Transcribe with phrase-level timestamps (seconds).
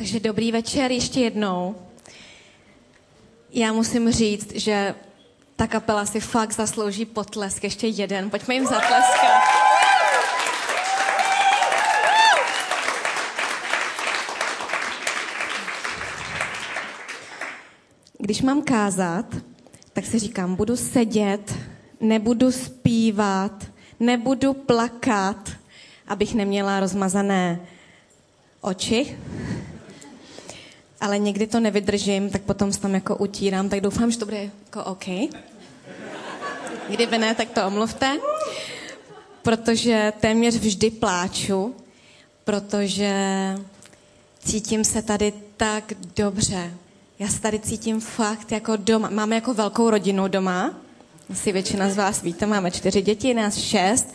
[0.00, 1.76] Takže dobrý večer ještě jednou.
[3.50, 4.94] Já musím říct, že
[5.56, 8.30] ta kapela si fakt zaslouží potlesk, ještě jeden.
[8.30, 9.42] Pojďme jim zatleskat.
[18.18, 19.26] Když mám kázat,
[19.92, 21.54] tak si říkám, budu sedět,
[22.00, 23.66] nebudu zpívat,
[24.00, 25.50] nebudu plakat,
[26.08, 27.60] abych neměla rozmazané
[28.60, 29.18] oči,
[31.00, 34.50] ale někdy to nevydržím, tak potom se tam jako utírám, tak doufám, že to bude
[34.66, 35.04] jako OK.
[36.88, 38.18] Kdyby ne, tak to omluvte,
[39.42, 41.74] protože téměř vždy pláču,
[42.44, 43.14] protože
[44.44, 46.74] cítím se tady tak dobře.
[47.18, 49.10] Já se tady cítím fakt jako doma.
[49.10, 50.74] Máme jako velkou rodinu doma.
[51.32, 54.14] Asi většina z vás víte, máme čtyři děti, nás šest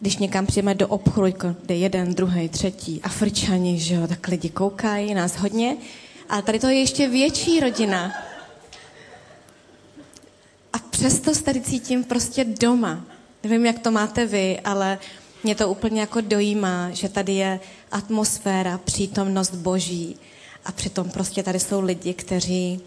[0.00, 4.48] když někam přijeme do obchodu, jako jde jeden, druhý, třetí, Afričani, že jo, tak lidi
[4.48, 5.76] koukají, nás hodně.
[6.28, 8.12] Ale tady to je ještě větší rodina.
[10.72, 13.04] A přesto se tady cítím prostě doma.
[13.42, 14.98] Nevím, jak to máte vy, ale
[15.44, 17.60] mě to úplně jako dojímá, že tady je
[17.92, 20.16] atmosféra, přítomnost boží
[20.64, 22.80] a přitom prostě tady jsou lidi, kteří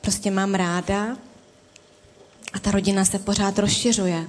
[0.00, 1.16] prostě mám ráda
[2.52, 4.26] a ta rodina se pořád rozšiřuje.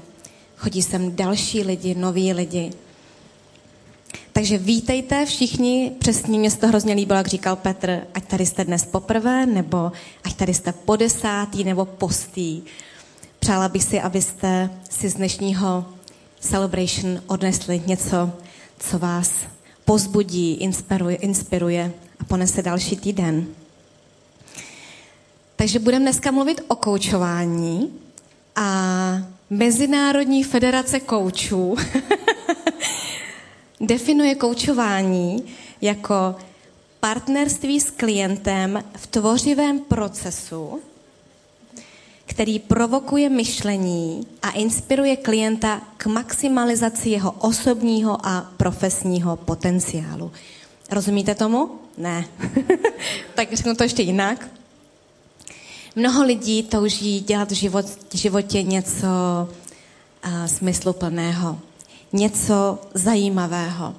[0.58, 2.72] Chodí sem další lidi, noví lidi.
[4.34, 8.66] Takže vítejte všichni, přesně mě se to hrozně líbilo, jak říkal Petr, ať tady jste
[8.66, 9.92] dnes poprvé, nebo
[10.24, 12.62] ať tady jste po desátý, nebo postý.
[13.40, 15.86] Přála bych si, abyste si z dnešního
[16.40, 18.32] celebration odnesli něco,
[18.80, 19.32] co vás
[19.86, 23.48] pozbudí, inspiruje, inspiruje a ponese další týden.
[25.56, 27.94] Takže budeme dneska mluvit o koučování
[28.56, 31.76] a Mezinárodní federace koučů
[33.82, 35.44] definuje koučování
[35.82, 36.36] jako
[37.00, 40.82] partnerství s klientem v tvořivém procesu,
[42.26, 50.32] který provokuje myšlení a inspiruje klienta k maximalizaci jeho osobního a profesního potenciálu.
[50.92, 51.72] Rozumíte tomu?
[51.98, 52.26] Ne.
[53.36, 54.57] tak řeknu to ještě jinak.
[55.98, 59.08] Mnoho lidí touží dělat v život, životě něco
[60.24, 61.60] a, smysluplného,
[62.14, 63.96] něco zajímavého.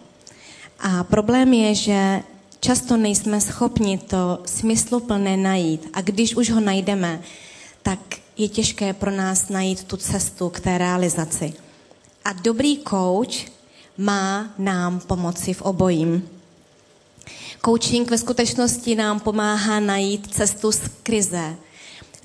[0.80, 2.22] A problém je, že
[2.60, 5.88] často nejsme schopni to smysluplné najít.
[5.92, 7.20] A když už ho najdeme,
[7.82, 7.98] tak
[8.36, 11.52] je těžké pro nás najít tu cestu k té realizaci.
[12.24, 13.50] A dobrý coach
[13.96, 16.28] má nám pomoci v obojím.
[17.64, 21.56] Coaching ve skutečnosti nám pomáhá najít cestu z krize,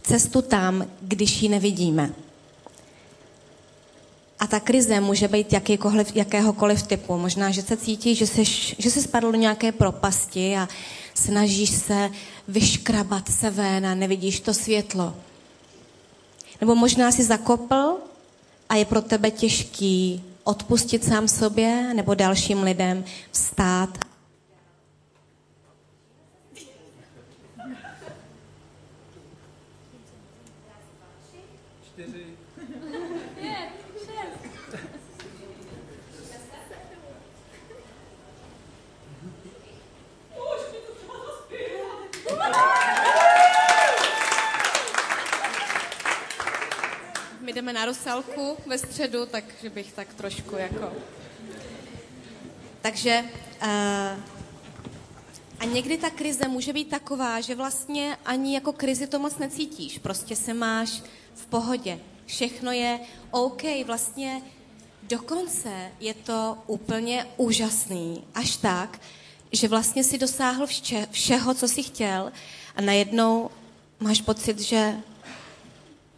[0.04, 2.14] cestu tam, když ji nevidíme.
[4.40, 7.18] A ta krize může být jakýkoliv, jakéhokoliv typu.
[7.18, 8.46] Možná, že se cítí, že jsi,
[8.78, 10.68] že jsi spadl do nějaké propasti a
[11.14, 12.10] snažíš se
[12.48, 15.16] vyškrabat se ven a nevidíš to světlo.
[16.62, 17.96] Nebo možná si zakopl
[18.70, 23.98] a je pro tebe těžký odpustit sám sobě nebo dalším lidem, vstát
[47.64, 50.94] jdeme na Rusalku ve středu, takže bych tak trošku jako...
[52.82, 53.24] Takže
[53.62, 53.68] uh,
[55.60, 60.00] a někdy ta krize může být taková, že vlastně ani jako krizi to moc necítíš.
[60.00, 61.04] Prostě se máš
[61.36, 62.00] v pohodě.
[62.26, 63.00] Všechno je
[63.32, 63.64] OK.
[63.86, 64.42] Vlastně
[65.04, 68.24] dokonce je to úplně úžasný.
[68.36, 69.02] Až tak,
[69.52, 72.32] že vlastně si dosáhl vše, všeho, co si chtěl
[72.76, 73.50] a najednou
[74.00, 74.96] máš pocit, že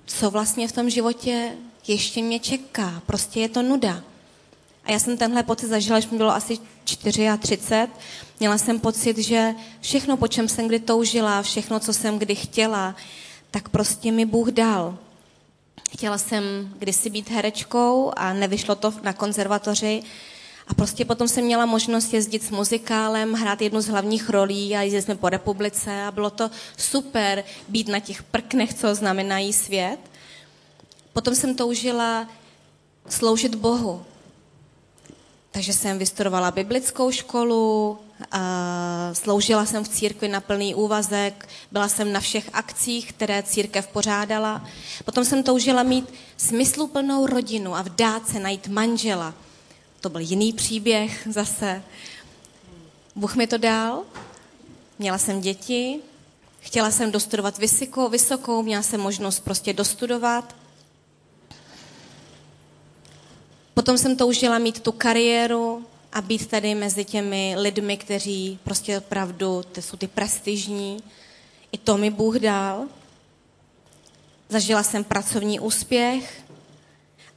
[0.06, 1.52] co vlastně v tom životě
[1.88, 3.02] ještě mě čeká.
[3.06, 4.04] Prostě je to nuda.
[4.84, 7.88] A já jsem tenhle pocit zažila, když mi bylo asi 34.
[8.40, 12.96] Měla jsem pocit, že všechno, po čem jsem kdy toužila, všechno, co jsem kdy chtěla,
[13.52, 14.97] tak prostě mi Bůh dal.
[15.91, 16.44] Chtěla jsem
[16.78, 20.03] kdysi být herečkou a nevyšlo to na konzervatoři,
[20.67, 24.82] a prostě potom jsem měla možnost jezdit s muzikálem, hrát jednu z hlavních rolí a
[24.82, 30.00] jezdili jsme po republice a bylo to super být na těch prknech, co znamenají svět.
[31.14, 32.28] Potom jsem toužila
[33.09, 34.06] sloužit Bohu.
[35.52, 37.97] Takže jsem vystudovala biblickou školu,
[39.14, 44.67] sloužila jsem v církvi na plný úvazek, byla jsem na všech akcích, které církev pořádala.
[45.06, 49.34] Potom jsem toužila mít smysluplnou rodinu a vdát se, najít manžela
[50.05, 51.84] to byl jiný příběh zase.
[53.16, 54.03] Bůh mi to dal
[54.99, 55.99] měla jsem děti,
[56.59, 60.55] chtěla jsem dostudovat vysokou, vysokou, měla jsem možnost prostě dostudovat.
[63.73, 69.63] Potom jsem toužila mít tu kariéru a být tady mezi těmi lidmi, kteří prostě opravdu
[69.72, 71.03] ty jsou ty prestižní.
[71.72, 72.87] I to mi Bůh dal.
[74.49, 76.45] Zažila jsem pracovní úspěch.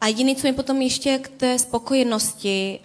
[0.00, 2.80] A jediné, co mi potom ještě k té spokojenosti,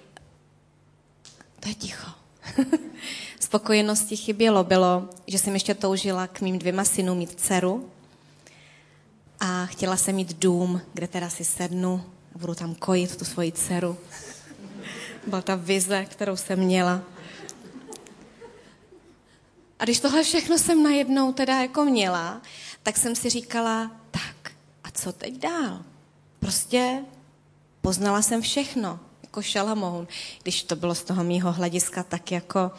[1.60, 2.12] to je ticho,
[3.40, 7.90] spokojenosti chybělo, bylo, že jsem ještě toužila k mým dvěma synům mít dceru
[9.40, 12.04] a chtěla jsem mít dům, kde teda si sednu
[12.36, 13.98] a budu tam kojit tu svoji dceru.
[15.28, 17.02] Byla ta vize, kterou jsem měla.
[19.80, 22.42] A když tohle všechno jsem najednou teda jako měla,
[22.84, 24.52] tak jsem si říkala, tak
[24.84, 25.84] a co teď dál?
[26.44, 27.04] Prostě
[27.82, 30.08] poznala jsem všechno, jako šalamoun.
[30.42, 32.72] Když to bylo z toho mýho hlediska tak jako,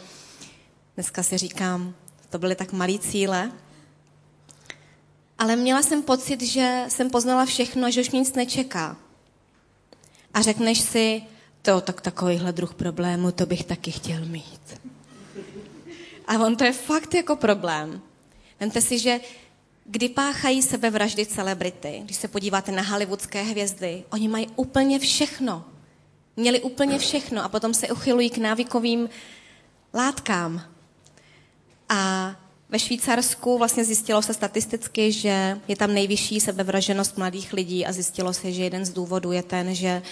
[0.95, 1.95] dneska si říkám,
[2.31, 3.53] to byly tak malý cíle,
[5.39, 8.97] ale měla jsem pocit, že jsem poznala všechno že už nic nečeká.
[10.35, 11.23] A řekneš si,
[11.63, 14.81] to tak takovýhle druh problému, to bych taky chtěl mít.
[16.27, 18.03] A on to je fakt jako problém.
[18.61, 19.21] Vemte si, že
[19.85, 25.65] kdy páchají sebevraždy celebrity, když se podíváte na hollywoodské hvězdy, oni mají úplně všechno.
[26.37, 29.09] Měli úplně všechno a potom se uchylují k návykovým
[29.95, 30.63] látkám.
[31.89, 32.35] A
[32.69, 38.33] ve Švýcarsku vlastně zjistilo se statisticky, že je tam nejvyšší sebevraženost mladých lidí a zjistilo
[38.33, 40.03] se, že jeden z důvodů je ten, že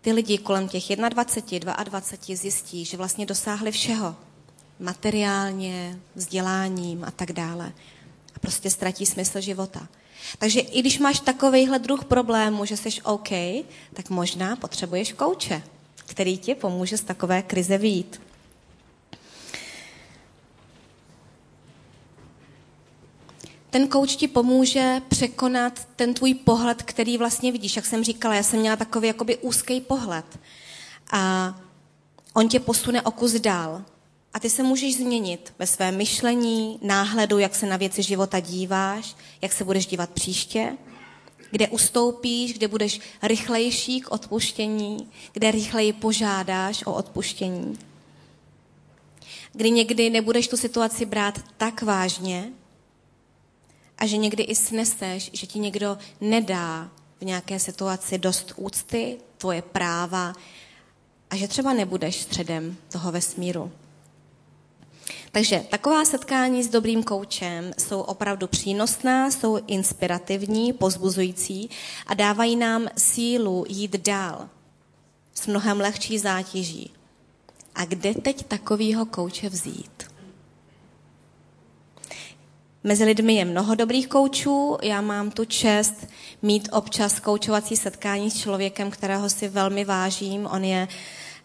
[0.00, 4.16] ty lidi kolem těch 21, 22 zjistí, že vlastně dosáhli všeho.
[4.78, 7.72] Materiálně, vzděláním a tak dále.
[8.42, 9.88] Prostě ztratí smysl života.
[10.38, 13.28] Takže i když máš takovýhle druh problému, že jsi OK,
[13.94, 15.62] tak možná potřebuješ kouče,
[16.06, 18.20] který ti pomůže z takové krize výjít.
[23.72, 27.76] ten kouč ti pomůže překonat ten tvůj pohled, který vlastně vidíš.
[27.76, 30.38] Jak jsem říkala, já jsem měla takový jakoby úzký pohled.
[31.12, 31.54] A
[32.34, 33.82] on tě posune o kus dál.
[34.34, 39.16] A ty se můžeš změnit ve svém myšlení, náhledu, jak se na věci života díváš,
[39.42, 40.76] jak se budeš dívat příště,
[41.50, 47.78] kde ustoupíš, kde budeš rychlejší k odpuštění, kde rychleji požádáš o odpuštění.
[49.52, 52.52] Kdy někdy nebudeš tu situaci brát tak vážně,
[53.98, 56.90] a že někdy i sneseš, že ti někdo nedá
[57.20, 60.32] v nějaké situaci dost úcty, tvoje práva
[61.30, 63.72] a že třeba nebudeš středem toho vesmíru.
[65.32, 71.70] Takže taková setkání s dobrým koučem jsou opravdu přínosná, jsou inspirativní, pozbuzující
[72.06, 74.48] a dávají nám sílu jít dál
[75.34, 76.90] s mnohem lehčí zátěží.
[77.74, 80.02] A kde teď takovýho kouče vzít?
[82.84, 84.78] Mezi lidmi je mnoho dobrých koučů.
[84.82, 86.06] Já mám tu čest
[86.42, 90.46] mít občas koučovací setkání s člověkem, kterého si velmi vážím.
[90.46, 90.88] On je,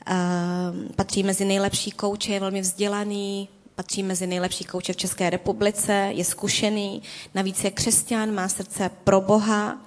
[0.10, 6.10] uh, patří mezi nejlepší kouče, je velmi vzdělaný, patří mezi nejlepší kouče v České republice,
[6.12, 7.02] je zkušený,
[7.34, 9.82] navíc je křesťan, má srdce pro Boha,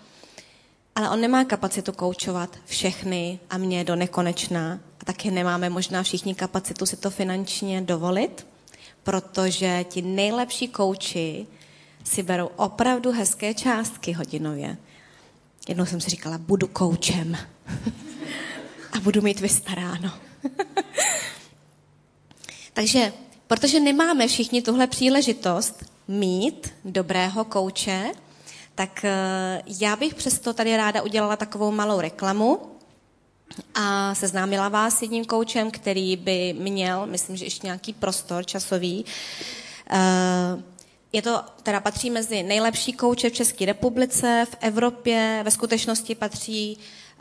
[0.95, 4.81] ale on nemá kapacitu koučovat všechny a mě do nekonečná.
[5.01, 8.47] A taky nemáme možná všichni kapacitu si to finančně dovolit
[9.03, 11.47] protože ti nejlepší kouči
[12.05, 14.77] si berou opravdu hezké částky hodinově.
[15.69, 17.37] Jednou jsem si říkala, budu koučem
[18.93, 20.13] a budu mít vystaráno.
[22.73, 23.13] Takže,
[23.51, 28.11] protože nemáme všichni tuhle příležitost mít dobrého kouče,
[28.75, 32.59] tak eh, já bych přesto tady ráda udělala takovou malou reklamu
[33.75, 39.05] a seznámila vás s jedním koučem, který by měl, myslím, že ještě nějaký prostor časový.
[39.91, 40.63] Eh,
[41.13, 46.79] je to, teda patří mezi nejlepší kouče v České republice, v Evropě, ve skutečnosti patří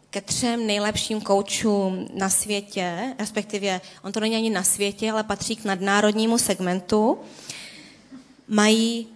[0.09, 5.55] ke třem nejlepším koučům na světě, respektive on to není ani na světě, ale patří
[5.55, 7.19] k nadnárodnímu segmentu.
[8.47, 9.07] Mají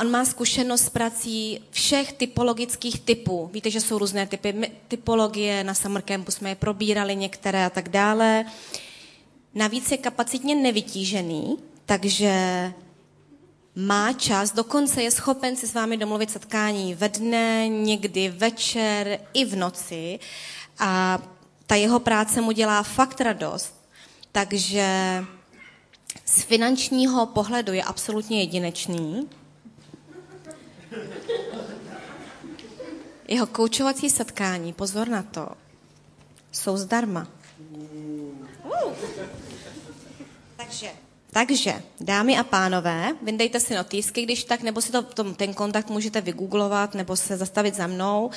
[0.00, 3.50] on má zkušenost s prací všech typologických typů.
[3.52, 7.88] Víte, že jsou různé typy typologie, na Summer Campu jsme je probírali některé a tak
[7.88, 8.44] dále.
[9.54, 11.56] Navíc je kapacitně nevytížený,
[11.86, 12.32] takže
[13.78, 19.44] má čas, dokonce je schopen si s vámi domluvit setkání ve dne, někdy večer i
[19.44, 20.18] v noci
[20.78, 21.18] a
[21.66, 23.74] ta jeho práce mu dělá fakt radost.
[24.32, 24.86] Takže
[26.24, 29.28] z finančního pohledu je absolutně jedinečný
[33.28, 35.48] Jeho koučovací setkání, pozor na to,
[36.52, 37.26] jsou zdarma.
[38.64, 38.94] Uh.
[40.56, 40.90] Takže
[41.38, 46.20] Takže, dámy a pánové, vyndejte si notýsky, když tak, nebo si to, ten kontakt můžete
[46.20, 48.26] vygooglovat, nebo se zastavit za mnou.
[48.26, 48.32] Uh,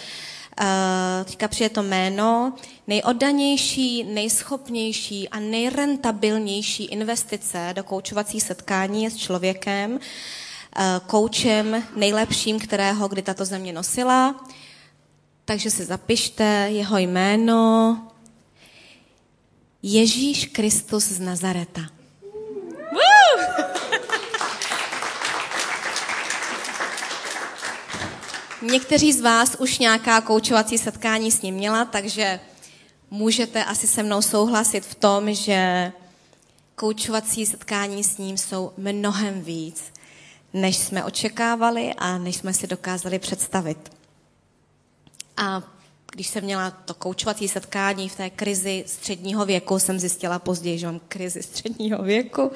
[1.25, 2.53] teďka přijde to jméno.
[2.88, 10.00] Nejoddanější, nejschopnější a nejrentabilnější investice do koučovací setkání je s člověkem, uh,
[11.08, 14.46] koučem nejlepším, kterého kdy tato země nosila.
[15.46, 17.98] Takže si zapište jeho jméno.
[19.84, 22.00] Ježíš Kristus z Nazareta.
[28.62, 32.39] Někteří z vás už nějaká koučovací setkání s ním měla, takže
[33.12, 35.91] můžete asi se mnou souhlasit v tom, že
[36.75, 39.84] koučovací setkání s ním jsou mnohem víc,
[40.53, 43.91] než jsme očekávali a než jsme si dokázali představit.
[45.38, 45.63] A
[46.12, 50.86] když jsem měla to koučovací setkání v té krizi středního věku, jsem zjistila později, že
[50.86, 52.51] mám krizi středního věku,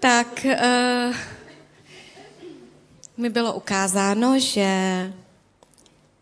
[0.00, 1.16] tak uh,
[3.16, 4.68] mi bylo ukázáno, že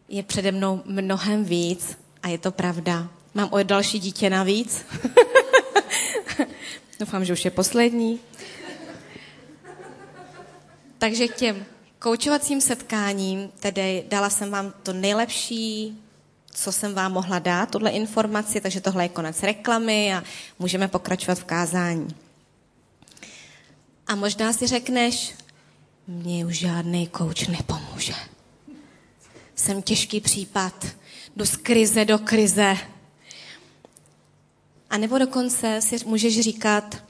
[0.08, 3.08] je přede mnou mnohem víc a je to pravda.
[3.34, 4.84] Mám o další dítě navíc.
[7.00, 8.20] Doufám, že už je poslední.
[10.98, 11.64] Takže k těm
[11.98, 15.98] koučovacím setkáním, tedy dala jsem vám to nejlepší,
[16.50, 20.22] co jsem vám mohla dát, tuhle informaci, takže tohle je konec reklamy a
[20.58, 22.08] můžeme pokračovat v kázání.
[24.06, 25.34] A možná si řekneš,
[26.06, 28.14] mně už žádný kouč nepomůže.
[29.54, 30.86] Jsem těžký případ,
[31.36, 32.76] jdu z krize do krize.
[34.90, 37.04] A nebo dokonce si můžeš říkat,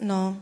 [0.00, 0.36] no,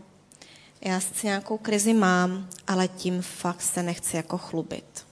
[0.80, 5.06] já sice nějakou krizi mám, ale tím fakt se nechci jako chlubit.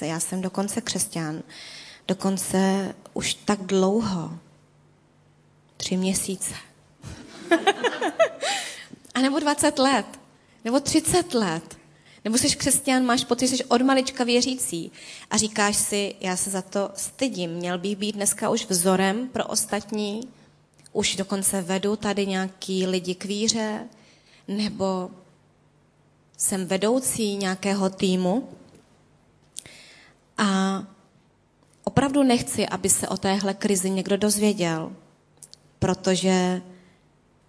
[0.00, 1.42] Já jsem dokonce křesťan,
[2.08, 4.38] dokonce už tak dlouho,
[5.76, 6.54] tři měsíce.
[9.14, 10.06] A nebo 20 let,
[10.64, 11.77] nebo 30 let.
[12.28, 14.92] Nebo jsi křesťan, máš pocit, že jsi od malička věřící
[15.30, 19.46] a říkáš si, já se za to stydím, měl bych být dneska už vzorem pro
[19.46, 20.20] ostatní,
[20.92, 23.88] už dokonce vedu tady nějaký lidi k víře,
[24.48, 25.10] nebo
[26.36, 28.48] jsem vedoucí nějakého týmu.
[30.38, 30.82] A
[31.84, 34.92] opravdu nechci, aby se o téhle krizi někdo dozvěděl,
[35.78, 36.62] protože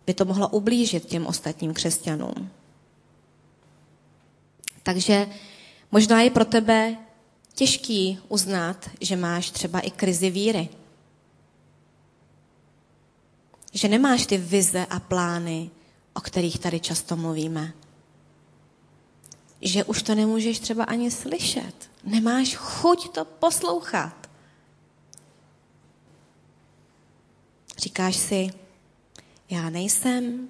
[0.06, 2.59] by to mohlo ublížit těm ostatním křesťanům.
[4.84, 5.28] Takže
[5.92, 6.98] možná je pro tebe
[7.54, 10.70] těžký uznat, že máš třeba i krizi víry.
[13.74, 15.70] Že nemáš ty vize a plány,
[16.14, 17.74] o kterých tady často mluvíme.
[19.62, 21.90] Že už to nemůžeš třeba ani slyšet.
[22.04, 24.30] Nemáš chuť to poslouchat.
[27.78, 28.50] Říkáš si,
[29.50, 30.50] já nejsem,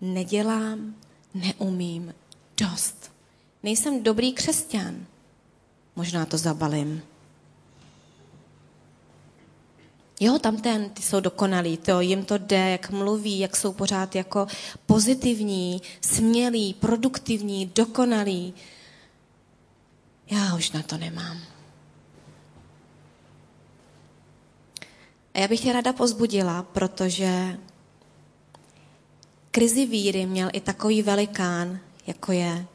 [0.00, 0.94] nedělám,
[1.34, 2.14] neumím
[2.56, 3.03] dost.
[3.64, 5.06] Nejsem dobrý křesťan.
[5.96, 7.02] Možná to zabalím.
[10.20, 14.14] Jo, tam ten, ty jsou dokonalí, to, jim to jde, jak mluví, jak jsou pořád
[14.14, 14.46] jako
[14.86, 18.54] pozitivní, smělí, produktivní, dokonalí.
[20.30, 21.38] Já už na to nemám.
[25.34, 27.58] A já bych tě ráda pozbudila, protože
[29.50, 32.66] krizi víry měl i takový velikán, jako je,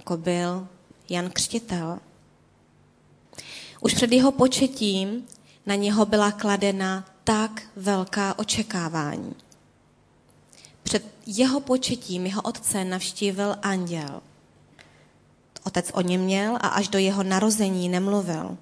[0.00, 0.68] jako byl
[1.08, 1.98] Jan Křtitel.
[3.80, 5.26] Už před jeho početím
[5.66, 9.34] na něho byla kladena tak velká očekávání.
[10.82, 14.20] Před jeho početím jeho otce navštívil anděl.
[15.64, 18.58] Otec o něm měl a až do jeho narození nemluvil.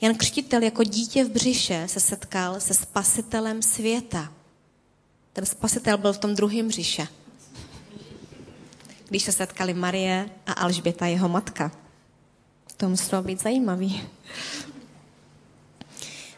[0.00, 4.32] Jan Křtitel jako dítě v břiše se setkal se spasitelem světa.
[5.32, 7.08] Ten spasitel byl v tom druhém břiše.
[9.12, 11.72] Když se setkali Marie a Alžběta, jeho matka.
[12.76, 14.02] To muselo být zajímavý.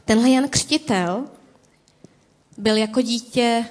[0.05, 1.25] Tenhle Jan Křtitel
[2.59, 3.65] byl jako dítě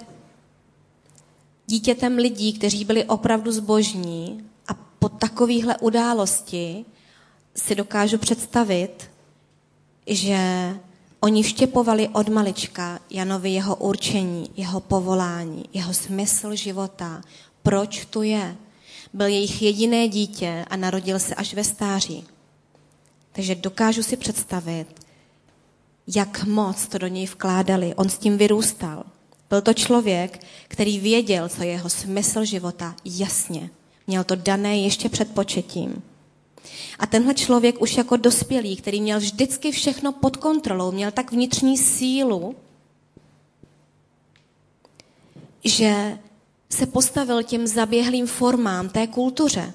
[1.67, 6.85] dítětem lidí, kteří byli opravdu zbožní a po takovéhle události
[7.55, 9.11] si dokážu představit,
[10.07, 10.37] že
[11.19, 17.21] oni vštěpovali od malička Janovi jeho určení, jeho povolání, jeho smysl života,
[17.63, 18.57] proč tu je.
[19.13, 22.23] Byl jejich jediné dítě a narodil se až ve stáří.
[23.31, 24.85] Takže dokážu si představit,
[26.15, 27.95] jak moc to do něj vkládali.
[27.95, 29.03] On s tím vyrůstal.
[29.49, 33.69] Byl to člověk, který věděl, co je jeho smysl života jasně.
[34.07, 36.03] Měl to dané ještě před početím.
[36.99, 41.77] A tenhle člověk už jako dospělý, který měl vždycky všechno pod kontrolou, měl tak vnitřní
[41.77, 42.55] sílu,
[45.63, 46.17] že
[46.73, 49.73] se postavil těm zaběhlým formám té kultuře.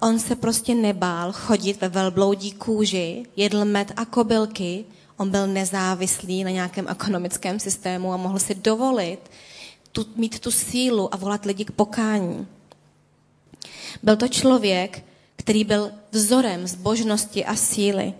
[0.00, 4.84] On se prostě nebál chodit ve velbloudí kůži, jedl med a kobylky,
[5.16, 9.18] on byl nezávislý na nějakém ekonomickém systému a mohl si dovolit
[9.92, 12.46] tu, mít tu sílu a volat lidi k pokání.
[14.02, 15.04] Byl to člověk,
[15.36, 18.14] který byl vzorem zbožnosti a síly.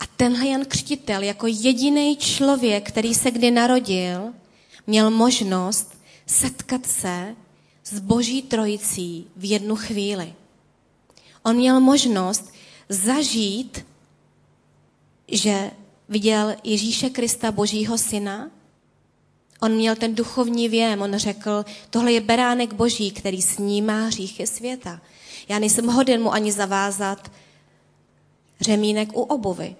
[0.00, 4.32] A tenhle Jan Křtitel jako jediný člověk, který se kdy narodil,
[4.86, 5.91] měl možnost
[6.26, 7.36] setkat se
[7.84, 10.34] s boží trojicí v jednu chvíli.
[11.42, 12.52] On měl možnost
[12.88, 13.86] zažít,
[15.28, 15.70] že
[16.08, 18.50] viděl Ježíše Krista, božího syna.
[19.60, 25.00] On měl ten duchovní věm, on řekl, tohle je beránek boží, který snímá hříchy světa.
[25.48, 27.32] Já nejsem hoden mu ani zavázat
[28.60, 29.76] řemínek u obuvy.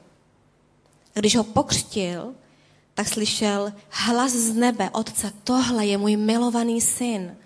[1.14, 2.34] Když ho pokřtil,
[2.94, 7.36] tak slyšel hlas z nebe, Otce, tohle je můj milovaný syn.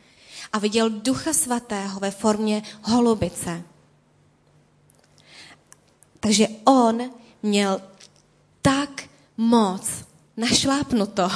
[0.53, 3.63] A viděl Ducha Svatého ve formě holubice.
[6.21, 7.11] Takže on
[7.43, 7.81] měl
[8.63, 9.03] tak
[9.37, 10.05] moc
[10.37, 11.31] našlápnuto.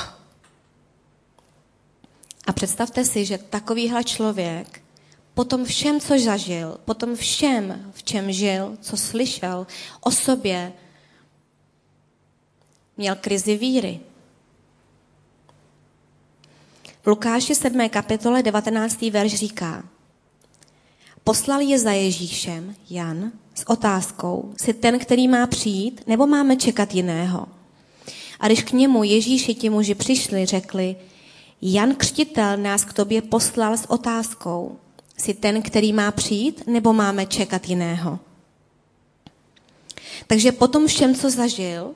[2.47, 4.83] A představte si, že takovýhle člověk
[5.35, 9.67] potom všem, co zažil, potom všem, v čem žil, co slyšel
[10.01, 10.73] o sobě,
[13.01, 14.01] měl krizi víry.
[17.03, 17.89] V Lukáši 7.
[17.89, 19.03] kapitole 19.
[19.03, 19.85] verš říká,
[21.25, 26.95] poslal je za Ježíšem, Jan, s otázkou, jsi ten, který má přijít, nebo máme čekat
[26.95, 27.47] jiného?
[28.41, 30.97] A když k němu Ježíši ti muži přišli, řekli,
[31.63, 34.79] Jan Křtitel nás k tobě poslal s otázkou,
[35.17, 38.19] jsi ten, který má přijít, nebo máme čekat jiného?
[40.27, 41.95] Takže potom všem, co zažil,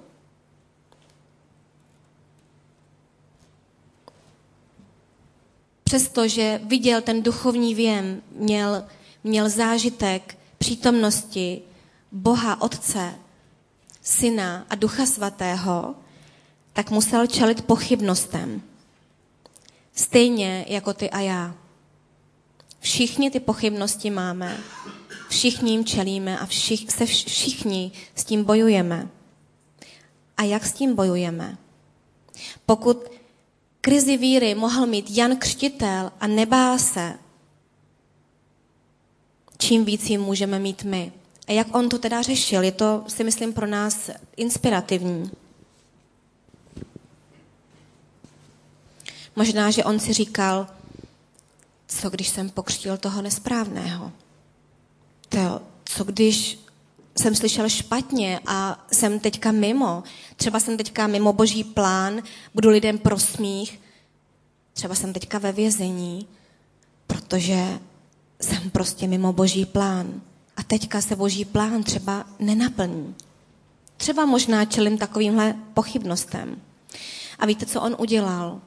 [5.85, 8.85] přestože viděl ten duchovní věm, měl,
[9.25, 11.63] měl zážitek přítomnosti
[12.13, 13.15] Boha Otce,
[14.03, 15.95] Syna a Ducha Svatého,
[16.73, 18.63] tak musel čelit pochybnostem.
[19.95, 21.55] Stejně jako ty a já.
[22.81, 24.59] Všichni ty pochybnosti máme,
[25.29, 29.09] všichni jim čelíme a všich, se všichni s tím bojujeme.
[30.37, 31.59] A jak s tím bojujeme?
[32.67, 33.14] Pokud
[33.85, 37.19] krizi víry mohl mít Jan Křtitel a nebál se,
[39.59, 41.13] čím víc jim můžeme mít my.
[41.49, 45.31] A jak on to teda řešil, je to, si myslím, pro nás inspirativní.
[49.37, 50.67] Možná, že on si říkal,
[51.89, 54.13] co když jsem pokřtil toho nesprávného?
[55.29, 56.59] To, co když
[57.19, 60.03] jsem slyšel špatně a jsem teďka mimo.
[60.37, 62.23] Třeba jsem teďka mimo boží plán,
[62.55, 63.81] budu lidem prosmích.
[64.73, 66.27] Třeba jsem teďka ve vězení,
[67.07, 67.79] protože
[68.41, 70.21] jsem prostě mimo boží plán.
[70.57, 73.15] A teďka se boží plán třeba nenaplní.
[73.97, 76.61] Třeba možná čelím takovýmhle pochybnostem.
[77.39, 78.61] A víte, co on udělal?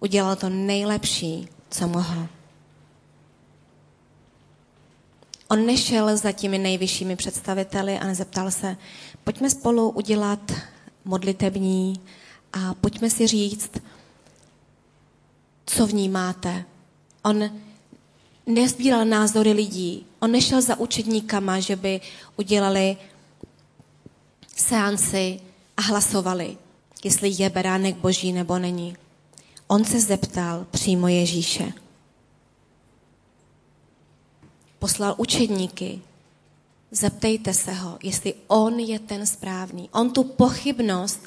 [0.00, 2.28] Udělal to nejlepší, co mohl.
[5.54, 8.76] On nešel za těmi nejvyššími představiteli a nezeptal se,
[9.24, 10.52] pojďme spolu udělat
[11.04, 12.00] modlitební
[12.52, 13.70] a pojďme si říct,
[15.66, 16.64] co vnímáte.
[17.22, 17.50] On
[18.46, 20.06] nezbíral názory lidí.
[20.20, 22.00] On nešel za učedníkama, že by
[22.36, 22.96] udělali
[24.56, 25.40] seanci
[25.76, 26.56] a hlasovali,
[27.04, 28.96] jestli je beránek boží nebo není.
[29.66, 31.83] On se zeptal přímo Ježíše.
[34.84, 36.00] Poslal učedníky.
[36.90, 39.88] Zeptejte se ho, jestli on je ten správný.
[39.92, 41.20] On tu pochybnost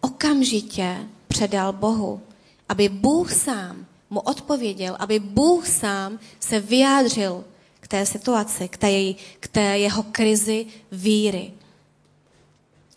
[0.00, 0.96] okamžitě
[1.28, 2.20] předal Bohu,
[2.68, 7.44] aby Bůh sám mu odpověděl, aby Bůh sám se vyjádřil
[7.80, 11.52] k té situaci, k té, k té jeho krizi víry.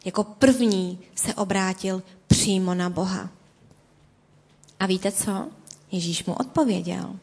[0.06, 3.30] Jako první se obrátil přímo na Boha.
[4.80, 5.48] A víte co?
[5.92, 7.16] Ježíš mu odpověděl.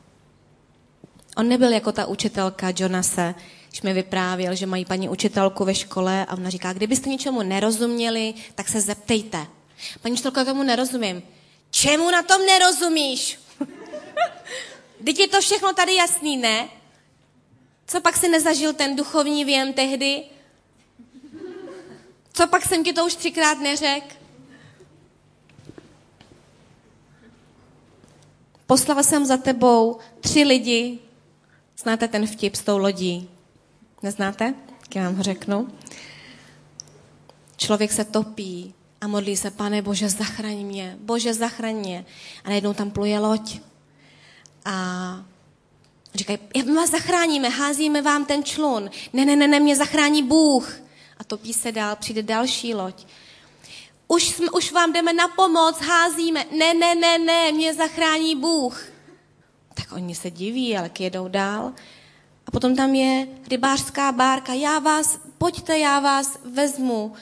[1.36, 3.34] On nebyl jako ta učitelka Jonase,
[3.68, 8.34] když mi vyprávěl, že mají paní učitelku ve škole a ona říká, kdybyste něčemu nerozuměli,
[8.54, 9.46] tak se zeptejte.
[10.02, 11.22] Paní učitelka, tomu nerozumím.
[11.70, 13.40] Čemu na tom nerozumíš?
[15.04, 16.68] Teď je to všechno tady jasný, ne?
[17.86, 20.24] Co pak si nezažil ten duchovní věm tehdy?
[22.32, 24.14] Co pak jsem ti to už třikrát neřekl?
[28.66, 30.98] Poslal jsem za tebou tři lidi.
[31.78, 33.28] Znáte ten vtip s tou lodí?
[34.02, 34.54] Neznáte?
[34.94, 35.68] Já vám ho řeknu.
[37.56, 42.04] Člověk se topí a modlí se, pane Bože, zachraň mě, Bože, zachraň mě.
[42.44, 43.60] A najednou tam pluje loď
[44.64, 45.24] a
[46.14, 48.90] Říkají, my vás zachráníme, házíme vám ten člun.
[49.12, 50.80] Ne, ne, ne, ne, mě zachrání Bůh.
[51.18, 53.06] A topí se dál, přijde další loď.
[54.08, 56.44] Už, jsme, už vám jdeme na pomoc, házíme.
[56.58, 58.93] Ne, ne, ne, ne, mě zachrání Bůh.
[59.74, 61.72] Tak oni se diví, ale jedou dál.
[62.46, 64.52] A potom tam je rybářská bárka.
[64.52, 67.12] Já vás, pojďte, já vás vezmu.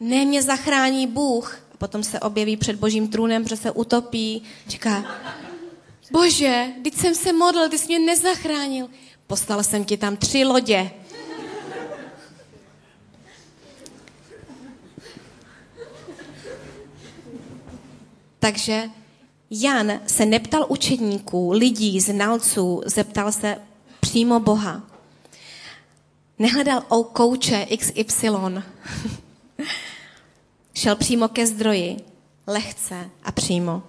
[0.00, 1.60] Ne, mě zachrání Bůh.
[1.74, 4.42] A potom se objeví před božím trůnem, protože se utopí.
[4.66, 5.04] Říká,
[6.10, 8.90] bože, teď jsem se modlil, ty jsi mě nezachránil.
[9.26, 10.90] Poslal jsem ti tam tři lodě.
[18.38, 18.90] Takže
[19.60, 23.58] Jan se neptal učedníků, lidí, znalců, zeptal se
[24.00, 24.82] přímo Boha.
[26.38, 28.28] Nehledal o kouče XY.
[30.74, 31.96] Šel přímo ke zdroji,
[32.46, 33.82] lehce a přímo.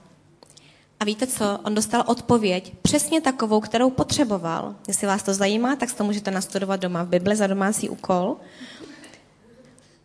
[1.00, 1.60] A víte co?
[1.64, 4.76] On dostal odpověď přesně takovou, kterou potřeboval.
[4.88, 8.38] Jestli vás to zajímá, tak to můžete nastudovat doma v Bibli za domácí úkol.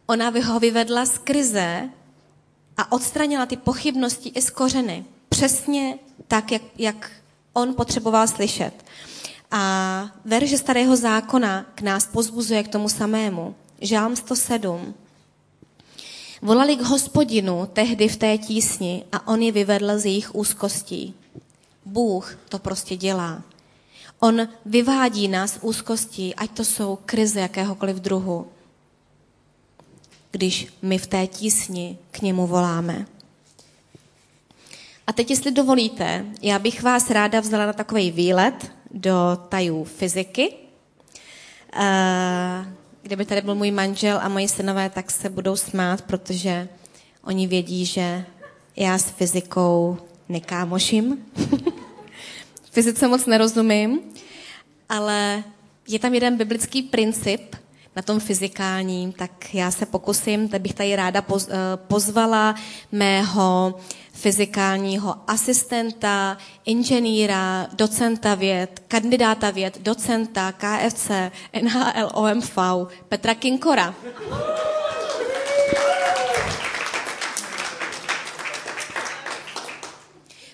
[0.07, 1.91] Ona ho vyvedla z krize
[2.77, 5.05] a odstranila ty pochybnosti i z kořeny.
[5.41, 5.99] Přesně
[6.29, 7.11] tak, jak, jak
[7.53, 8.85] on potřeboval slyšet.
[9.51, 13.55] A verže starého zákona k nás pozbuzuje k tomu samému.
[13.81, 14.95] Žálm 107.
[16.43, 21.15] Volali k hospodinu tehdy v té tísni a on je vyvedl z jejich úzkostí.
[21.85, 23.43] Bůh to prostě dělá.
[24.19, 28.47] On vyvádí nás úzkostí, ať to jsou krize jakéhokoliv druhu,
[30.31, 33.07] když my v té tísni k němu voláme.
[35.07, 40.53] A teď, jestli dovolíte, já bych vás ráda vzala na takový výlet do tajů fyziky.
[41.77, 42.67] Uh,
[43.03, 46.69] kdyby tady byl můj manžel a moji synové, tak se budou smát, protože
[47.25, 48.25] oni vědí, že
[48.77, 51.27] já s fyzikou nekámoším.
[52.71, 54.01] Fyzice moc nerozumím,
[54.89, 55.45] ale
[55.89, 57.57] je tam jeden biblický princip
[57.97, 62.55] na tom fyzikálním, tak já se pokusím, tak bych tady ráda eh, pozvala
[62.93, 63.75] mého
[64.13, 71.11] fyzikálního asistenta, inženýra, docenta věd, kandidáta věd, docenta, KFC,
[71.63, 72.59] NHL, OMV,
[73.09, 73.95] Petra Kinkora.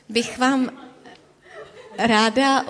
[0.09, 0.71] Bych vám
[1.99, 2.65] ráda...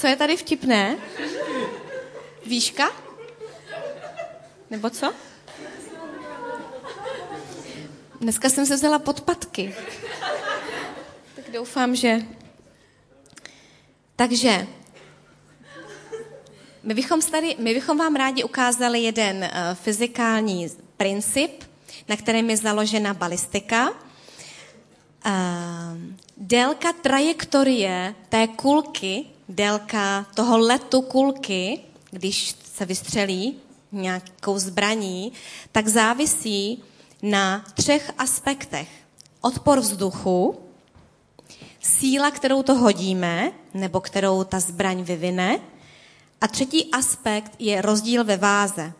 [0.00, 0.96] Co je tady vtipné?
[2.46, 2.90] Výška?
[4.70, 5.14] Nebo co?
[8.20, 9.74] Dneska jsem se vzala podpatky.
[11.36, 12.18] Tak doufám, že...
[14.16, 14.66] Takže,
[16.82, 21.64] my bychom, tady, my bychom vám rádi ukázali jeden uh, fyzikální princip,
[22.08, 23.90] na kterém je založena balistika.
[25.26, 25.32] Uh,
[26.36, 33.56] délka trajektorie té kulky, délka toho letu kulky, když se vystřelí,
[33.92, 35.32] nějakou zbraní,
[35.72, 36.82] tak závisí
[37.22, 38.88] na třech aspektech.
[39.40, 40.60] Odpor vzduchu,
[41.80, 45.60] síla, kterou to hodíme, nebo kterou ta zbraň vyvine,
[46.40, 48.92] a třetí aspekt je rozdíl ve váze.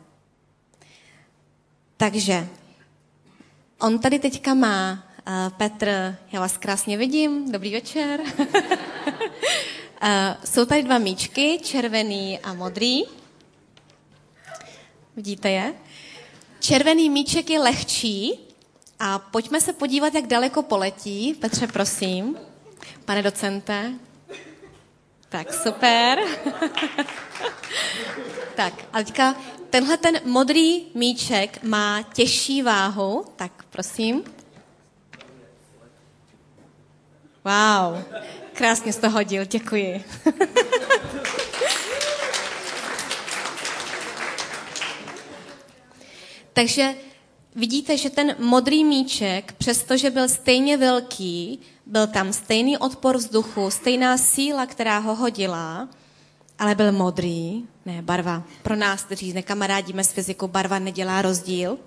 [1.97, 2.49] Takže
[3.81, 8.21] on tady teďka má, uh, Petr, já vás krásně vidím, dobrý večer.
[10.03, 10.09] uh,
[10.45, 13.03] jsou tady dva míčky, červený a modrý.
[15.17, 15.75] Vidíte je?
[16.61, 18.39] Červený míček je lehčí
[18.99, 21.35] a pojďme se podívat, jak daleko poletí.
[21.35, 22.37] Petře, prosím.
[23.05, 23.93] Pane docente.
[25.29, 26.19] Tak, super.
[28.57, 29.37] tak, a teďka
[29.71, 33.25] tenhle ten modrý míček má těžší váhu.
[33.37, 34.25] Tak, prosím.
[37.45, 38.05] Wow,
[38.61, 40.05] krásně jsi to hodil, děkuji.
[46.53, 46.95] Takže
[47.55, 54.19] vidíte, že ten modrý míček, přestože byl stejně velký, byl tam stejný odpor vzduchu, stejná
[54.19, 55.89] síla, která ho hodila,
[56.59, 58.43] ale byl modrý, ne, barva.
[58.63, 61.79] Pro nás, kteří nekamarádíme s fyzikou, barva nedělá rozdíl.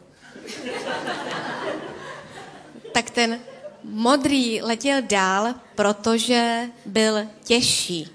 [2.94, 3.40] tak ten
[3.84, 8.10] modrý letěl dál, protože byl těžší.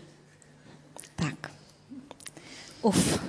[1.17, 1.51] Tak.
[2.83, 3.21] Uf.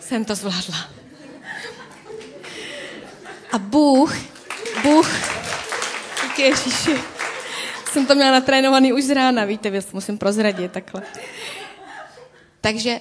[0.00, 0.90] jsem to zvládla.
[3.52, 4.16] A Bůh,
[4.82, 5.08] Bůh,
[6.22, 6.98] díky Ježíši,
[7.92, 11.02] jsem to měla natrénovaný už z rána, víte, věc musím prozradit takhle.
[12.60, 13.00] Takže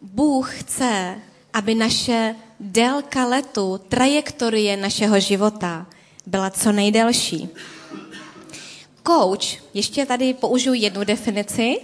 [0.00, 1.18] Bůh chce,
[1.52, 5.86] aby naše délka letu, trajektorie našeho života
[6.26, 7.48] byla co nejdelší.
[9.06, 11.80] Coach, ještě tady použiju jednu definici.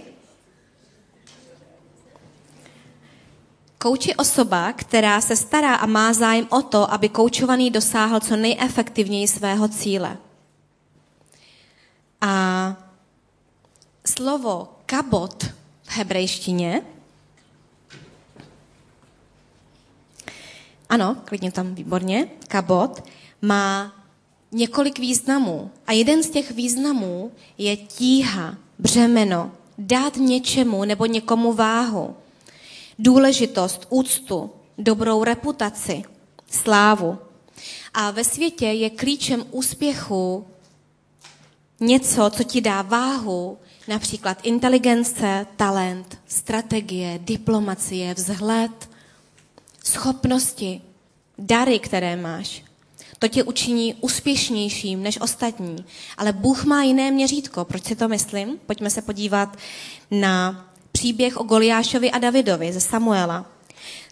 [3.83, 8.35] Coach je osoba, která se stará a má zájem o to, aby koučovaný dosáhl co
[8.35, 10.17] nejefektivněji svého cíle.
[12.21, 12.75] A
[14.05, 15.43] slovo kabot
[15.83, 16.81] v hebrejštině
[20.91, 23.03] ano, klidně tam výborně, kabot,
[23.41, 23.95] má
[24.51, 25.71] několik významů.
[25.87, 32.15] A jeden z těch významů je tíha, břemeno, dát něčemu nebo někomu váhu,
[32.99, 36.03] důležitost, úctu, dobrou reputaci,
[36.49, 37.17] slávu.
[37.93, 40.47] A ve světě je klíčem úspěchu
[41.79, 48.90] něco, co ti dá váhu, například inteligence, talent, strategie, diplomacie, vzhled,
[49.83, 50.81] schopnosti,
[51.37, 52.63] dary, které máš.
[53.19, 55.85] To tě učiní úspěšnějším než ostatní.
[56.17, 57.65] Ale Bůh má jiné měřítko.
[57.65, 58.59] Proč si to myslím?
[58.65, 59.57] Pojďme se podívat
[60.11, 63.45] na příběh o Goliášovi a Davidovi ze Samuela.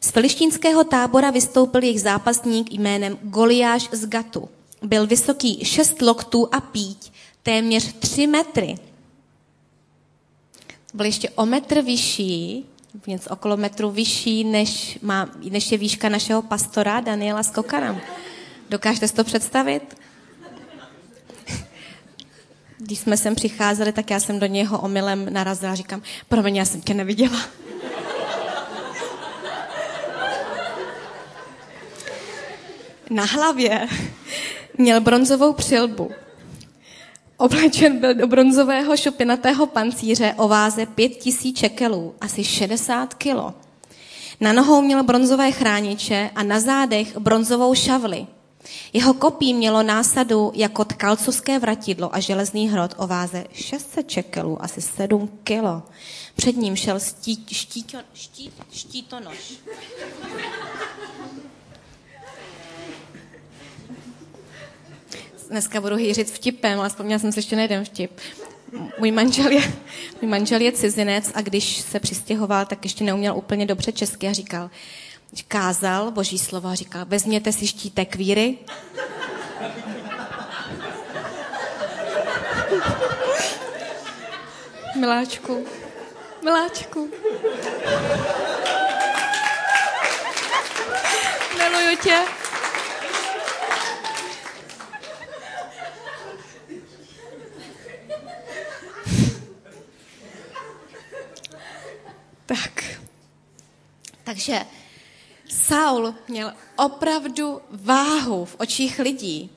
[0.01, 4.49] Z filištínského tábora vystoupil jejich zápasník jménem Goliáš z Gatu.
[4.82, 7.12] Byl vysoký šest loktů a píť,
[7.43, 8.75] téměř tři metry.
[10.93, 12.65] Byl ještě o metr vyšší
[13.08, 18.02] něco okolo metru vyšší, než, má, než je výška našeho pastora Daniela Skokana.
[18.69, 19.97] Dokážete si to představit?
[22.78, 26.65] Když jsme sem přicházeli, tak já jsem do něho omylem narazila a říkám, promiň, já
[26.65, 27.39] jsem tě neviděla.
[33.10, 33.88] Na hlavě
[34.78, 36.12] měl bronzovou přilbu.
[37.39, 43.54] Oblečen byl do bronzového šupinatého pancíře o váze pět tisíc čekelů, asi 60 kilo.
[44.39, 48.28] Na nohou měl bronzové chrániče a na zádech bronzovou šavli.
[48.93, 54.82] Jeho kopí mělo násadu jako tkalcovské vratidlo a železný hrot o váze 600 čekelů, asi
[54.82, 55.84] 7 kilo.
[56.36, 59.54] Před ním šel stí, štíto, štít, štítonož.
[65.49, 68.12] Dneska budu hýřit vtipem, ale vzpomněla jsem si ještě na jeden vtip.
[68.99, 69.73] Můj manžel, je,
[70.21, 74.33] můj manžel je cizinec a když se přistěhoval, tak ještě neuměl úplně dobře česky a
[74.33, 74.69] říkal,
[75.47, 78.57] kázal boží slovo a říkal, vezměte si štítek víry.
[84.95, 85.65] Miláčku,
[86.43, 87.09] miláčku.
[91.57, 92.48] Miluju tě.
[102.49, 102.83] Tak.
[104.23, 104.59] Takže
[105.49, 109.49] Saul měl opravdu váhu v očích lidí.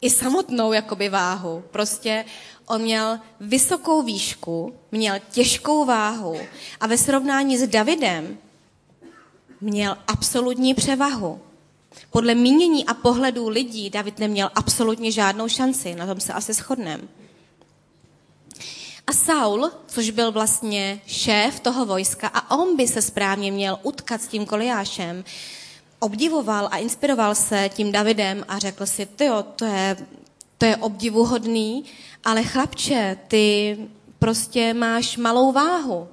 [0.00, 1.64] I samotnou jakoby váhu.
[1.70, 2.24] Prostě
[2.66, 6.40] on měl vysokou výšku, měl těžkou váhu
[6.80, 8.38] a ve srovnání s Davidem
[9.60, 11.40] měl absolutní převahu.
[12.10, 17.02] Podle mínění a pohledů lidí David neměl absolutně žádnou šanci, na tom se asi shodneme.
[19.10, 24.22] A Saul, což byl vlastně šéf toho vojska, a on by se správně měl utkat
[24.22, 25.24] s tím Goliášem,
[25.98, 29.96] obdivoval a inspiroval se tím Davidem a řekl si, jo, to je,
[30.58, 31.84] to je obdivuhodný,
[32.24, 33.76] ale chlapče, ty
[34.18, 36.08] prostě máš malou váhu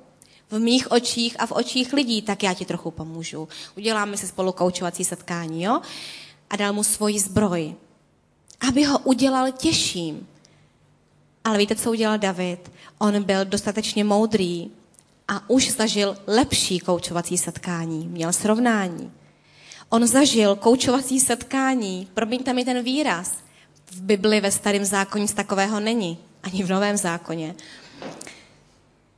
[0.52, 3.48] v mých očích a v očích lidí, tak já ti trochu pomůžu.
[3.78, 5.82] Uděláme si spolu koučovací setkání, jo?
[6.50, 7.76] A dal mu svoji zbroj,
[8.68, 10.28] aby ho udělal těžším.
[11.44, 12.72] Ale víte, co udělal David?
[12.98, 14.72] On byl dostatečně moudrý
[15.28, 19.12] a už zažil lepší koučovací setkání, měl srovnání.
[19.90, 23.38] On zažil koučovací setkání, promiňte mi ten výraz,
[23.92, 27.56] v Bibli ve starém zákoně z takového není, ani v novém zákoně.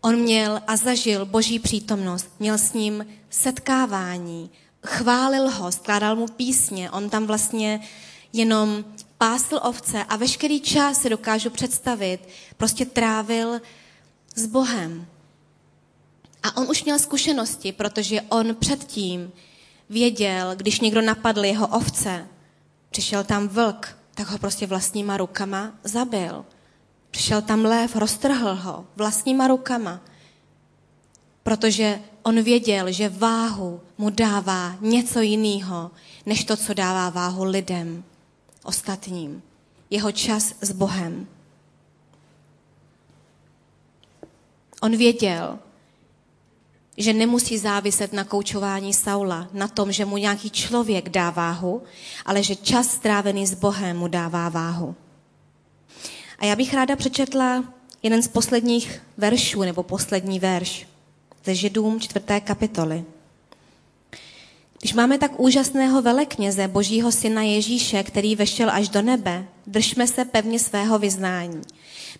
[0.01, 4.49] On měl a zažil boží přítomnost, měl s ním setkávání,
[4.85, 7.81] chválil ho, skládal mu písně, on tam vlastně
[8.33, 8.85] jenom
[9.19, 12.19] pásl ovce a veškerý čas si dokážu představit,
[12.57, 13.61] prostě trávil
[14.35, 15.07] s Bohem.
[16.43, 19.31] A on už měl zkušenosti, protože on předtím
[19.89, 22.27] věděl, když někdo napadl jeho ovce,
[22.91, 26.45] přišel tam vlk, tak ho prostě vlastníma rukama zabil.
[27.11, 30.01] Přišel tam lev, roztrhl ho vlastníma rukama.
[31.43, 35.91] Protože on věděl, že váhu mu dává něco jiného,
[36.25, 38.03] než to, co dává váhu lidem
[38.63, 39.41] ostatním.
[39.89, 41.27] Jeho čas s Bohem.
[44.81, 45.59] On věděl,
[46.97, 51.83] že nemusí záviset na koučování Saula, na tom, že mu nějaký člověk dá váhu,
[52.25, 54.95] ale že čas strávený s Bohem mu dává váhu.
[56.39, 57.63] A já bych ráda přečetla
[58.03, 60.87] jeden z posledních veršů, nebo poslední verš
[61.45, 63.05] ze Židům čtvrté kapitoly.
[64.79, 70.25] Když máme tak úžasného velekněze, božího syna Ježíše, který vešel až do nebe, držme se
[70.25, 71.61] pevně svého vyznání.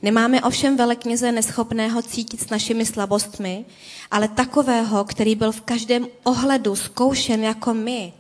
[0.02, 3.66] Nemáme ovšem velekněze neschopného cítit s našimi slabostmi,
[4.12, 8.14] ale takového, který byl v každém ohledu zkoušen jako my.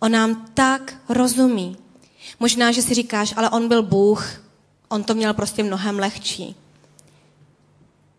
[0.00, 1.76] On nám tak rozumí.
[2.40, 4.42] Možná, že si říkáš, ale on byl Bůh,
[4.88, 6.56] on to měl prostě mnohem lehčí.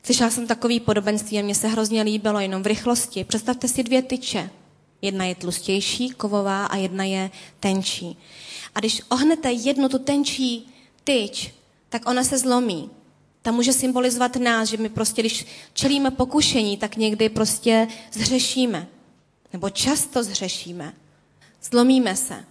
[0.04, 3.24] Slyšela jsem takový podobenství a mně se hrozně líbilo jenom v rychlosti.
[3.24, 4.50] Představte si dvě tyče.
[5.08, 8.18] Jedna je tlustější, kovová a jedna je tenčí.
[8.76, 10.68] A když ohnete jednu tu tenčí
[11.04, 11.54] tyč,
[11.90, 12.90] tak ona se zlomí.
[13.42, 18.88] Ta může symbolizovat nás, že my prostě, když čelíme pokušení, tak někdy prostě zhřešíme.
[19.54, 20.94] Nebo často zhřešíme.
[21.64, 22.46] Zlomíme se.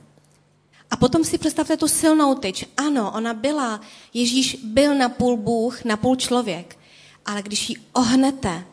[0.91, 2.65] A potom si představte tu silnou tyč.
[2.77, 3.81] Ano, ona byla,
[4.15, 6.79] Ježíš byl na půl Bůh, na půl člověk.
[7.27, 8.65] Ale když ji ohnete,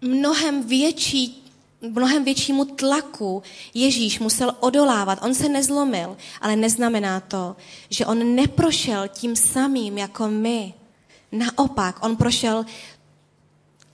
[0.00, 1.43] mnohem větší
[1.90, 3.42] mnohem většímu tlaku
[3.74, 5.18] Ježíš musel odolávat.
[5.22, 7.56] On se nezlomil, ale neznamená to,
[7.90, 10.74] že on neprošel tím samým jako my.
[11.32, 12.64] Naopak, on prošel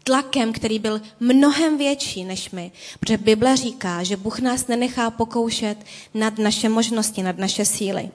[0.04, 2.72] tlakem, který byl mnohem větší než my.
[3.00, 5.76] Protože Bible říká, že Bůh nás nenechá pokoušet
[6.14, 8.10] nad naše možnosti, nad naše síly.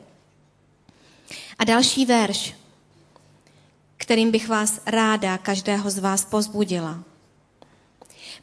[1.59, 2.53] A další verš,
[3.97, 7.03] kterým bych vás ráda, každého z vás pozbudila.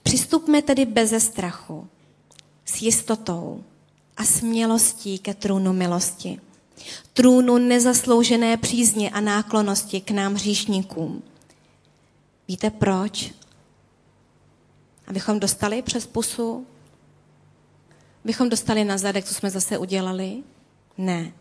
[0.02, 1.88] Přistupme tedy beze strachu,
[2.64, 3.64] s jistotou
[4.16, 6.40] a smělostí ke trůnu milosti.
[7.12, 11.22] Trůnu nezasloužené přízně a náklonosti k nám hříšníkům.
[12.48, 13.32] Víte proč?
[15.06, 16.66] Abychom dostali přes pusu?
[18.24, 20.42] Abychom dostali na zadek, co jsme zase udělali?
[20.98, 21.32] Ne.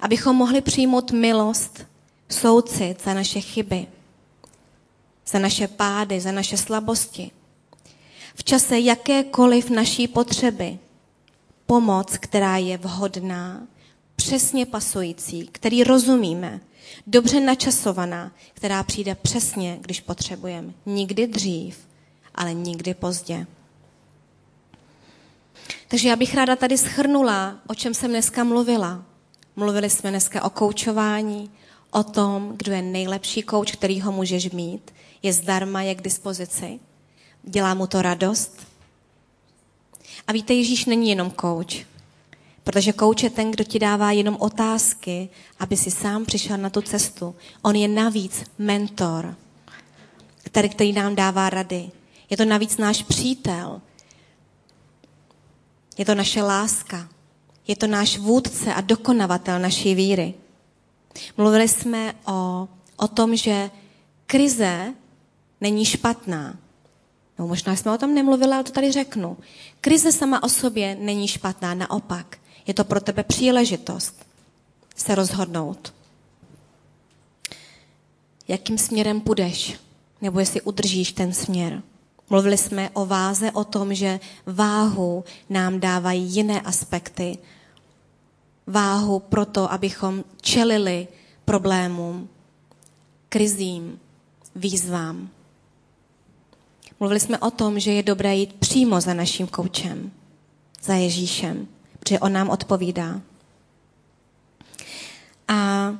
[0.00, 1.86] Abychom mohli přijmout milost,
[2.28, 3.86] soucit za naše chyby,
[5.26, 7.30] za naše pády, za naše slabosti
[8.36, 10.78] v čase jakékoliv naší potřeby.
[11.66, 13.62] Pomoc, která je vhodná,
[14.16, 16.60] přesně pasující, který rozumíme,
[17.06, 20.72] dobře načasovaná, která přijde přesně, když potřebujeme.
[20.86, 21.78] Nikdy dřív,
[22.34, 23.46] ale nikdy pozdě.
[25.88, 29.02] Takže já bych ráda tady schrnula, o čem jsem dneska mluvila.
[29.56, 31.50] Mluvili jsme dneska o koučování,
[31.90, 34.94] o tom, kdo je nejlepší kouč, který ho můžeš mít.
[35.22, 36.80] Je zdarma, je k dispozici.
[37.48, 38.66] Dělá mu to radost.
[40.26, 41.86] A víte, Ježíš není jenom kouč,
[42.64, 45.28] protože kouč je ten, kdo ti dává jenom otázky,
[45.58, 47.34] aby si sám přišel na tu cestu.
[47.62, 49.36] On je navíc mentor,
[50.42, 51.90] který, který nám dává rady.
[52.30, 53.80] Je to navíc náš přítel.
[55.98, 57.08] Je to naše láska.
[57.66, 60.34] Je to náš vůdce a dokonavatel naší víry.
[61.36, 63.70] Mluvili jsme o, o tom, že
[64.26, 64.94] krize
[65.60, 66.56] není špatná.
[67.38, 69.36] No možná jsme o tom nemluvili, ale to tady řeknu.
[69.80, 72.38] Krize sama o sobě není špatná, naopak.
[72.66, 74.26] Je to pro tebe příležitost
[74.96, 75.94] se rozhodnout.
[78.48, 79.78] Jakým směrem půjdeš?
[80.22, 81.82] Nebo jestli udržíš ten směr?
[82.30, 87.38] Mluvili jsme o váze, o tom, že váhu nám dávají jiné aspekty.
[88.66, 91.08] Váhu proto, abychom čelili
[91.44, 92.28] problémům,
[93.28, 94.00] krizím,
[94.56, 95.28] výzvám.
[97.00, 100.10] Mluvili jsme o tom, že je dobré jít přímo za naším koučem,
[100.82, 101.68] za Ježíšem,
[102.00, 103.20] protože on nám odpovídá.
[105.48, 105.90] A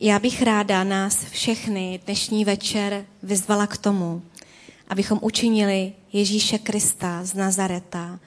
[0.00, 4.22] já bych ráda nás všechny dnešní večer vyzvala k tomu,
[4.88, 8.18] abychom učinili Ježíše Krista z Nazareta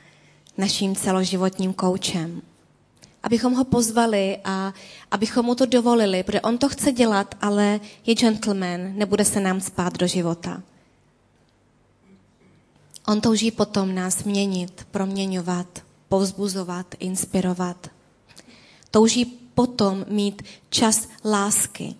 [0.57, 2.41] naším celoživotním koučem.
[3.23, 4.73] Abychom ho pozvali a
[5.11, 9.61] abychom mu to dovolili, protože on to chce dělat, ale je gentleman, nebude se nám
[9.61, 10.63] spát do života.
[13.07, 17.87] On touží potom nás měnit, proměňovat, povzbuzovat, inspirovat.
[18.91, 19.25] Touží
[19.55, 21.95] potom mít čas lásky.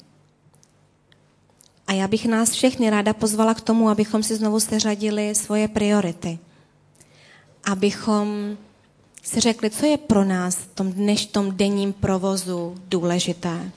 [1.88, 6.39] A já bych nás všechny ráda pozvala k tomu, abychom si znovu seřadili svoje priority.
[7.64, 8.58] Abychom
[9.24, 13.72] si řekli, co je pro nás v tom dneš, tom denním provozu důležité.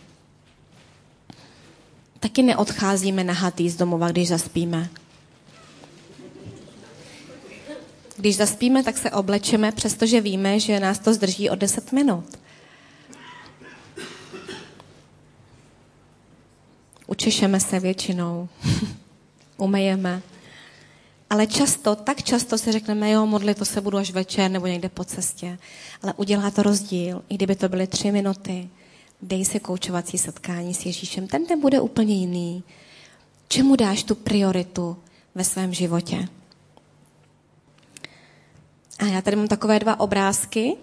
[2.21, 4.91] Taky neodcházíme nahatý z domova, když zaspíme.
[8.19, 12.25] Když zaspíme, tak se oblečeme, přestože víme, že nás to zdrží o 10 minut.
[17.07, 18.49] Učešeme se většinou,
[19.57, 20.23] umejeme.
[21.31, 24.89] Ale často, tak často si řekneme, jo, modlit to se budu až večer nebo někde
[24.89, 25.59] po cestě.
[26.03, 28.69] Ale udělá to rozdíl, i kdyby to byly tři minuty.
[29.23, 31.27] Dej si koučovací setkání s Ježíšem.
[31.27, 32.63] Ten ten bude úplně jiný.
[33.49, 34.97] Čemu dáš tu prioritu
[35.35, 36.29] ve svém životě?
[38.99, 40.77] A já tady mám takové dva obrázky,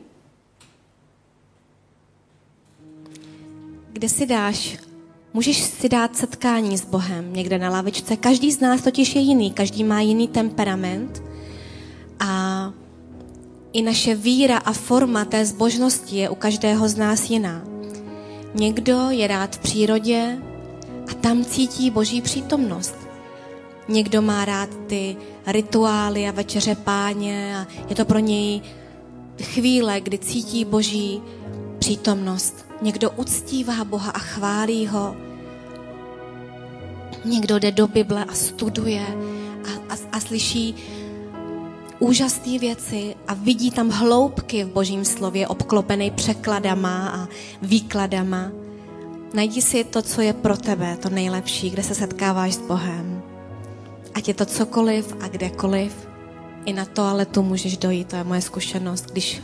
[3.93, 4.77] kde si dáš,
[5.33, 8.17] můžeš si dát setkání s Bohem někde na lavičce.
[8.17, 11.23] Každý z nás totiž je jiný, každý má jiný temperament
[12.19, 12.71] a
[13.73, 17.61] i naše víra a forma té zbožnosti je u každého z nás jiná.
[18.53, 20.37] Někdo je rád v přírodě
[21.11, 23.04] a tam cítí boží přítomnost.
[23.87, 25.17] Někdo má rád ty
[25.47, 28.61] rituály a večeře páně a je to pro něj
[29.41, 31.21] chvíle, kdy cítí boží
[31.79, 32.65] přítomnost.
[32.81, 35.15] Někdo uctívá Boha a chválí ho.
[37.25, 39.05] Někdo jde do Bible a studuje
[39.65, 40.75] a, a, a slyší
[41.99, 47.27] úžasné věci a vidí tam hloubky v božím slově, obklopený překladama a
[47.61, 48.51] výkladama.
[49.33, 53.14] Najdi si to, co je pro tebe, to nejlepší, kde se setkáváš s Bohem.
[54.15, 55.91] Ať je to cokoliv a kdekoliv,
[56.65, 59.05] i na toaletu můžeš dojít, to je moje zkušenost.
[59.11, 59.41] Když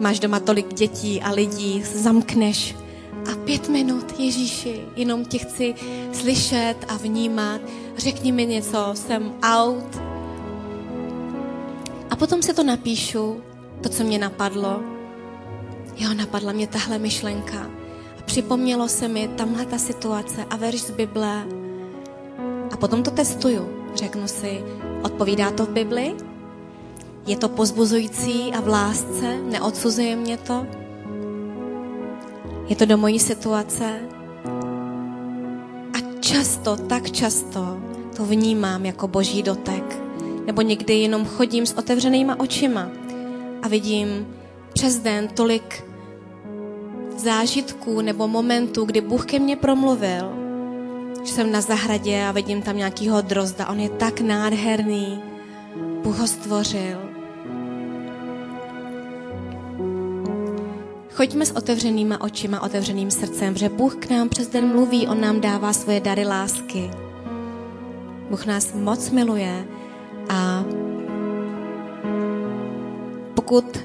[0.00, 2.76] máš doma tolik dětí a lidí, zamkneš
[3.32, 5.74] a pět minut, Ježíši, jenom tě chci
[6.12, 7.60] slyšet a vnímat.
[7.96, 10.00] Řekni mi něco, jsem out.
[12.10, 13.40] A potom se to napíšu,
[13.80, 14.80] to, co mě napadlo.
[15.96, 17.70] Jo, napadla mě tahle myšlenka.
[18.18, 21.46] A připomnělo se mi tamhle ta situace a verš z Bible.
[22.72, 23.75] A potom to testuju.
[23.94, 24.64] Řeknu si,
[25.02, 26.14] odpovídá to v Bibli?
[27.26, 29.36] Je to pozbuzující a v lásce?
[29.50, 30.66] Neodsuzuje mě to?
[32.68, 34.00] Je to do mojí situace?
[35.94, 37.78] A často, tak často
[38.16, 39.98] to vnímám jako boží dotek.
[40.46, 42.88] Nebo někdy jenom chodím s otevřenýma očima
[43.62, 44.26] a vidím
[44.72, 45.84] přes den tolik
[47.16, 50.45] zážitků nebo momentů, kdy Bůh ke mně promluvil,
[51.26, 53.68] že jsem na zahradě a vidím tam nějakýho drozda.
[53.68, 55.22] On je tak nádherný.
[56.02, 56.98] Bůh ho stvořil.
[61.12, 65.40] Choďme s otevřenýma očima, otevřeným srdcem, že Bůh k nám přes den mluví, On nám
[65.40, 66.90] dává svoje dary lásky.
[68.30, 69.64] Bůh nás moc miluje
[70.28, 70.64] a
[73.34, 73.78] pokud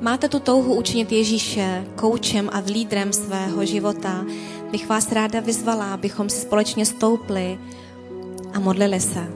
[0.00, 4.24] máte tu touhu učinit Ježíše koučem a lídrem svého života,
[4.70, 7.58] bych vás ráda vyzvala, abychom si společně stoupli
[8.54, 9.26] a modlili se.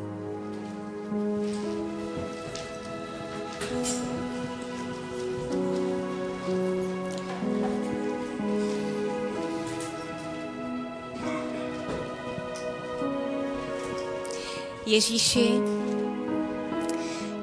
[14.87, 15.51] Ježíši,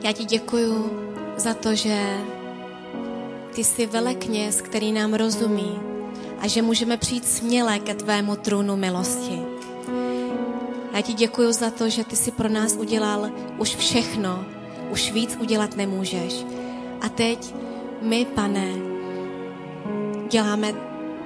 [0.04, 0.92] já ti děkuju
[1.38, 2.18] za to, že
[3.56, 5.89] ty jsi velekněz, který nám rozumí
[6.42, 9.42] a že můžeme přijít směle ke tvému trůnu milosti.
[10.94, 14.46] Já ti děkuju za to, že ty jsi pro nás udělal už všechno,
[14.92, 16.46] už víc udělat nemůžeš.
[17.02, 17.56] A teď
[18.02, 18.68] my, pane,
[20.30, 20.74] děláme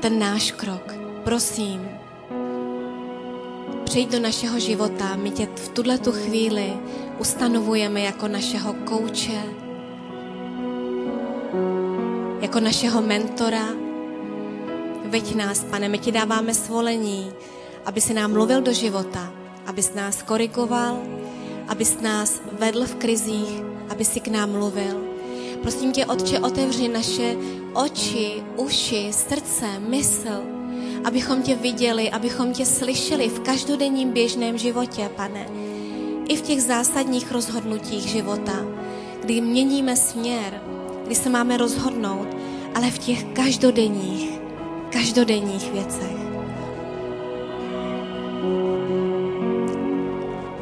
[0.02, 0.94] ten náš krok.
[1.24, 1.90] Prosím,
[3.84, 5.16] přijď do našeho života.
[5.16, 6.74] My tě v tuhle tu chvíli
[7.20, 9.44] ustanovujeme jako našeho kouče,
[12.42, 13.83] jako našeho mentora.
[15.14, 17.32] Veď nás, pane, my ti dáváme svolení,
[17.86, 19.34] aby si nám mluvil do života,
[19.66, 20.98] abys nás korigoval,
[21.68, 24.98] abys nás vedl v krizích, aby si k nám mluvil.
[25.62, 27.36] Prosím tě, Otče, otevři naše
[27.74, 30.42] oči, uši, srdce, mysl,
[31.06, 35.46] abychom tě viděli, abychom tě slyšeli v každodenním běžném životě, pane.
[36.28, 38.66] I v těch zásadních rozhodnutích života,
[39.22, 40.62] kdy měníme směr,
[41.06, 42.28] kdy se máme rozhodnout,
[42.76, 44.43] ale v těch každodenních,
[44.94, 46.18] každodenních věcech.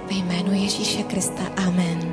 [0.08, 1.44] Ve jménu Ježíše Krista.
[1.68, 2.11] Amen.